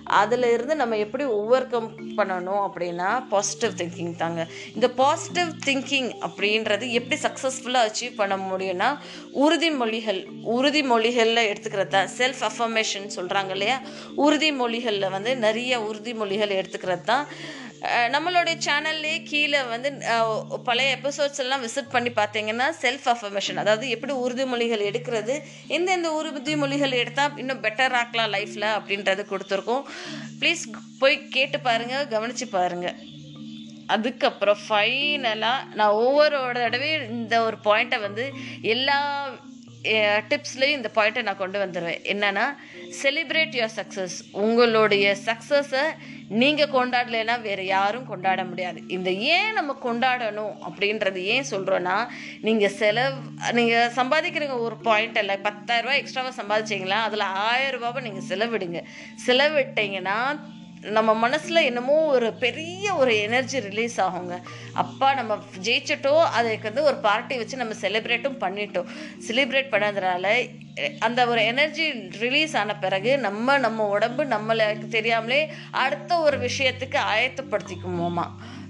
அதில் 0.10 0.44
இருந்து 0.44 0.76
நம்ம 0.76 0.98
எப்படி 0.98 1.24
ஓவர் 1.24 1.68
கம் 1.68 1.90
பண்ணணும் 2.18 2.64
அப்படின்னா 2.68 3.30
பாசிட்டிவ் 3.30 3.72
திங்கிங் 3.72 4.16
தாங்க. 4.16 4.48
இந்த 4.76 4.90
பாசிட்டிவ் 4.90 5.48
திங்கிங் 5.66 6.12
அப்படின்றது 6.22 6.92
எப்படி 6.92 7.22
சக்ஸஸ்ஃபுல்லாக 7.22 7.90
அச்சீவ் 7.90 8.16
பண்ண 8.16 8.38
முடியும்னா 8.38 8.90
உறுதிமொழிகள் 9.34 10.22
உறுதிமொழிகளில் 10.58 11.50
எடுத்துக்கிறது 11.52 11.88
தான் 11.88 12.10
செல்ஃப் 12.18 12.44
அஃபர்மேஷன் 12.50 13.10
சொல்கிறாங்க 13.16 13.50
இல்லையா? 13.50 13.82
உறுதிமொழிகளில் 14.18 15.10
வந்து 15.10 15.38
நிறைய 15.38 15.80
உறுதிமொழிகள் 15.80 16.58
எடுத்துக்கிறது 16.60 17.04
தான் 17.04 17.26
நம்மளுடைய 17.86 18.56
சேனல்லே 18.66 19.24
கீழே 19.24 19.64
வந்து 19.64 19.90
பழைய 20.64 20.98
எபிசோட்ஸ் 20.98 21.40
எல்லாம் 21.40 21.64
விசிட் 21.64 21.92
பண்ணி 21.92 22.10
பார்த்தீங்கன்னா 22.10 22.68
செல்ஃப் 22.82 23.08
அஃபர்மேஷன் 23.08 23.56
அதாவது 23.56 23.90
எப்படி 23.90 24.14
உறுதிமொழிகள் 24.14 24.88
எடுக்கிறது 24.90 25.42
எந்தெந்த 25.68 26.10
உறுதிமொழிகள் 26.22 26.92
எடுத்தால் 26.92 27.38
இன்னும் 27.38 27.64
பெட்டர் 27.64 27.96
ஆக்கலாம் 28.02 28.34
லைஃப்பில் 28.36 28.68
அப்படின்றது 28.78 29.26
கொடுத்துருக்கோம். 29.32 29.86
ப்ளீஸ் 30.40 30.64
போய் 31.00 31.28
கேட்டு 31.28 31.60
பாருங்கள் 31.60 32.08
கவனித்து 32.08 32.48
பாருங்கள் 32.48 32.98
அதுக்கப்புறம் 33.88 34.60
ஃபைனலாக 34.70 35.66
நான் 35.74 36.00
ஒவ்வொரு 36.06 36.40
தடவையும் 36.54 37.10
இந்த 37.10 37.44
ஒரு 37.44 37.58
பாயிண்ட்டை 37.64 38.00
வந்து 38.02 38.32
எல்லா 38.62 38.98
டிப்ஸ்லேயும் 40.30 40.78
இந்த 40.80 40.90
பாயிண்ட்டை 40.96 41.22
நான் 41.28 41.42
கொண்டு 41.42 41.58
வந்துடுவேன் 41.64 42.02
என்னன்னா 42.14 42.46
செலிப்ரேட் 43.02 43.58
யுவர் 43.60 43.76
சக்ஸஸ் 43.80 44.18
உங்களுடைய 44.44 45.06
சக்ஸஸை 45.28 45.84
நீங்கள் 46.42 46.74
கொண்டாடலைன்னா 46.76 47.36
வேறு 47.46 47.64
யாரும் 47.66 48.10
கொண்டாட 48.10 48.42
முடியாது. 48.50 48.80
இந்த 48.96 49.10
ஏன் 49.36 49.56
நம்ம 49.60 49.76
கொண்டாடணும் 49.86 50.56
அப்படின்றது 50.68 51.22
ஏன் 51.36 51.50
சொல்கிறோன்னா 51.54 51.98
நீங்கள் 52.48 52.76
செலவு 52.82 53.18
நீங்கள் 53.60 53.94
சம்பாதிக்கிறீங்க 54.00 54.58
ஒரு 54.68 54.78
பாயிண்ட் 54.90 55.20
இல்லை 55.24 55.38
பத்தாயிரரூபா 55.48 55.98
எக்ஸ்ட்ராவாக 56.02 56.40
சம்பாதிச்சிங்களா 56.42 57.00
அதில் 57.08 57.26
ஆயிரம் 57.50 57.76
ரூபாவை 57.78 58.02
நீங்கள் 58.08 58.30
செலவிடுங்க. 58.32 58.82
செலவிட்டீங்கன்னா 59.28 60.20
நம்ம 60.82 61.14
மனசில் 61.14 61.56
என்னமோ 61.56 61.94
ஒரு 61.94 62.34
பெரிய 62.34 62.96
ஒரு 62.96 63.20
எனர்ஜி 63.20 63.60
ரிலீஸ் 63.60 64.02
ஆகுங்க. 64.02 64.42
அப்பா 64.74 65.14
நம்ம 65.14 65.38
ஜெயிச்சிட்டோ 65.64 66.24
அதுக்கு 66.24 66.64
வந்து 66.64 66.84
ஒரு 66.84 66.96
பார்ட்டி 66.96 67.38
வச்சு 67.38 67.58
நம்ம 67.58 67.74
செலிப்ரேட்டும் 67.82 68.40
பண்ணிட்டோம். 68.40 68.90
செலிப்ரேட் 69.28 69.72
பண்ணதுனால 69.72 70.50
அந்த 71.00 71.28
ஒரு 71.28 71.46
எனர்ஜி 71.46 71.92
ரிலீஸ் 72.20 72.56
ஆன 72.56 72.76
பிறகு 72.76 73.18
நம்ம 73.18 73.58
நம்ம 73.58 73.88
உடம்பு 73.88 74.26
நம்மளுக்கு 74.26 74.88
தெரியாமலே 74.88 75.52
அடுத்த 75.72 76.20
ஒரு 76.20 76.38
விஷயத்துக்கு 76.38 77.00
ஆயத்தப்படுத்திக்குமோமா 77.16 78.28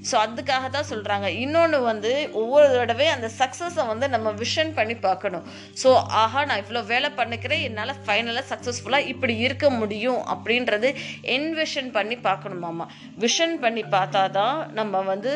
ஸோ 0.08 0.16
அதுக்காக 0.26 0.70
தான் 0.76 0.88
சொல்கிறாங்க 0.92 1.28
இன்னொன்று 1.44 1.80
வந்து 1.90 2.12
ஒவ்வொரு 2.42 2.68
தடவை 2.76 3.08
அந்த 3.16 3.28
சக்ஸஸை 3.40 3.86
வந்து 3.92 4.10
நம்ம 4.16 4.34
விஷன் 4.44 4.72
பண்ணி 4.80 4.96
பார்க்கணும். 5.08 5.46
ஸோ 5.82 5.92
ஆஹா 6.22 6.42
நான் 6.50 6.62
இவ்வளோ 6.64 6.84
வேலை 6.94 7.10
பண்ணிக்கிறேன் 7.20 7.64
என்னால் 7.68 7.94
ஃபைனலாக 8.06 8.46
சக்ஸஸ்ஃபுல்லாக 8.52 9.10
இப்படி 9.14 9.36
இருக்க 9.46 9.70
முடியும் 9.80 10.22
அப்படின்றது 10.36 10.92
என்விஷன் 11.38 11.90
பண்ணி 11.98 12.18
பார்க்கணுமாமா 12.30 12.88
விஷன் 13.26 13.56
பண்ணி 13.66 13.86
பார்த்தா 13.96 14.24
தான் 14.40 14.60
நம்ம 14.80 15.02
வந்து 15.12 15.34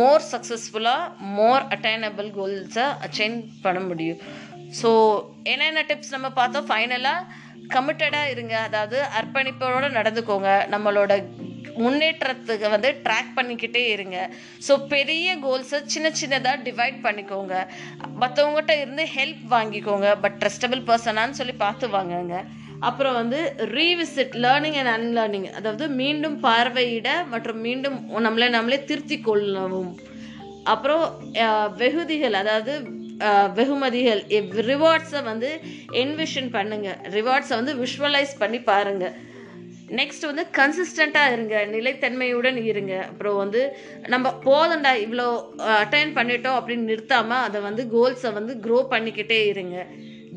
மோர் 0.00 0.24
சக்ஸஸ்ஃபுல்லாக 0.32 1.12
மோர் 1.38 1.64
அட்டைனபிள் 1.76 2.30
கோல்ஸை 2.38 2.86
அச்சைன் 3.06 3.36
பண்ண 3.64 3.80
முடியும். 3.90 4.20
ஸோ 4.82 4.90
என்னென்ன 5.52 5.82
டிப்ஸ் 5.88 6.14
நம்ம 6.14 6.28
பார்த்தோம்? 6.38 6.68
ஃபைனலாக 6.70 7.28
கமிட்டடாக 7.74 8.32
இருங்க. 8.34 8.54
அதாவது 8.68 8.96
அர்ப்பணிப்போடு 9.18 9.88
நடந்துக்கோங்க. 9.98 10.50
நம்மளோட 10.74 11.12
முன்னேற்றத்துக்கு 11.84 12.68
வந்து 12.74 12.90
ட்ராக் 13.06 13.32
பண்ணிக்கிட்டே 13.38 13.82
இருங்க. 13.94 14.18
ஸோ 14.66 14.74
பெரிய 14.94 15.36
கோல்ஸை 15.44 15.80
சின்ன 15.94 16.10
சின்னதாக 16.20 16.64
டிவைட் 16.68 16.98
பண்ணிக்கோங்க. 17.06 17.54
மற்றவங்ககிட்ட 18.22 18.74
இருந்து 18.82 19.06
ஹெல்ப் 19.16 19.44
வாங்கிக்கோங்க. 19.56 20.10
பட் 20.24 20.38
ட்ரஸ்டபிள் 20.42 20.82
பர்சனான்னு 20.90 21.38
சொல்லி 21.40 21.56
பார்த்து 21.64 21.88
வாங்குங்க. 21.98 22.36
அப்புறம் 22.88 23.16
வந்து 23.20 23.38
ரீவிசிட் 23.76 24.34
லேர்னிங் 24.44 24.76
அண்ட் 24.80 24.92
அன்லேர்னிங் 24.96 25.46
அதாவது 25.58 25.84
மீண்டும் 26.00 26.36
பார்வையிட 26.48 27.08
மற்றும் 27.34 27.62
மீண்டும் 27.66 27.96
நம்மளை 28.26 28.48
நம்மளே 28.56 28.78
திருத்தி 28.90 29.18
கொள்ளவும். 29.28 29.92
அப்புறம் 30.74 31.04
வெகுதிகள் 31.82 32.36
அதாவது 32.42 32.72
வெகுமதிகள் 33.58 34.20
ரிவார்ட்ஸை 34.70 35.20
வந்து 35.28 35.50
என்விஷன் 36.02 36.50
பண்ணுங்கள் 36.56 36.98
ரிவார்ட்ஸை 37.14 37.54
வந்து 37.60 37.74
விஷுவலைஸ் 37.82 38.34
பண்ணி 38.42 38.58
பாருங்கள் 38.70 39.14
நெக்ஸ்ட் 39.98 40.26
வந்து 40.28 40.44
கன்சிஸ்டண்ட்டாக 40.58 41.32
இருங்க 41.32 41.56
நிலைத்தன்மையுடன் 41.74 42.58
இருங்க. 42.70 42.94
அப்புறம் 43.10 43.36
வந்து 43.36 43.60
நம்ம 44.14 44.32
போதண்டா 44.46 44.92
இவ்வளோ 45.04 45.26
அட்டைன் 45.82 46.16
பண்ணிட்டோம் 46.18 46.58
அப்படின்னு 46.60 46.90
நிறுத்தாமல் 46.92 47.44
அதை 47.48 47.60
வந்து 47.60 47.84
கோல்ஸை 47.94 48.32
வந்து 48.38 48.54
க்ரோ 48.66 48.78
பண்ணிக்கிட்டே 48.94 49.40
இருங்க. 49.52 49.76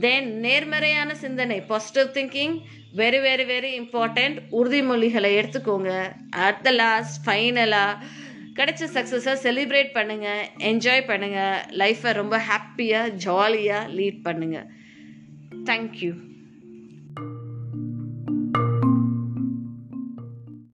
தென் 0.06 0.30
நேர்மறையான 0.46 1.16
சிந்தனை 1.26 1.60
positive 1.72 2.10
thinking 2.18 2.56
very 3.02 3.20
very 3.26 3.46
very 3.54 3.72
important 3.82 4.38
உறுதிமொழிகளை 4.60 5.32
எடுத்துக்கோங்க. 5.40 5.92
அட் 6.48 6.64
த 6.68 6.72
லாஸ்ட் 6.72 7.20
ஃபைனலாக 7.26 8.02
கிடைச்ச 8.60 8.86
சக்ஸஸை 8.96 9.34
செலிப்ரேட் 9.44 9.92
பண்ணுங்கள் 9.98 10.48
என்ஜாய் 10.70 11.04
பண்ணுங்கள் 11.12 11.60
லைஃப்பை 11.82 12.12
ரொம்ப 12.22 12.38
ஹாப்பியாக 12.50 13.14
ஜாலியாக 13.26 13.92
லீட் 13.98 14.26
பண்ணுங்கள் 14.26 14.68
தேங்க்யூ 15.70 16.12